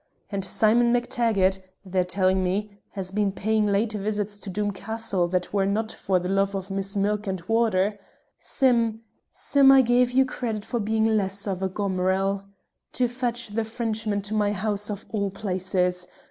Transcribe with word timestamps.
And 0.31 0.43
Simon 0.43 0.91
MacTaggart 0.91 1.59
(they're 1.85 2.03
telling 2.03 2.43
me) 2.43 2.79
has 2.93 3.11
been 3.11 3.31
paying 3.31 3.67
late 3.67 3.93
visits 3.93 4.39
to 4.39 4.49
Doom 4.49 4.71
Castle 4.71 5.27
that 5.27 5.53
were 5.53 5.67
not 5.67 5.91
for 5.91 6.17
the 6.17 6.27
love 6.27 6.55
of 6.55 6.71
Miss 6.71 6.97
Milk 6.97 7.27
and 7.27 7.39
Water. 7.47 7.99
Sim! 8.39 9.01
Sim! 9.31 9.71
I 9.71 9.81
gave 9.83 10.09
you 10.09 10.25
credit 10.25 10.65
for 10.65 10.79
being 10.79 11.05
less 11.05 11.47
o' 11.47 11.51
a 11.51 11.69
Gomeral. 11.69 12.45
To 12.93 13.07
fetch 13.07 13.49
the 13.49 13.63
Frenchman 13.63 14.23
to 14.23 14.33
my 14.33 14.53
house 14.53 14.89
of 14.89 15.05
all 15.11 15.29
places! 15.29 16.07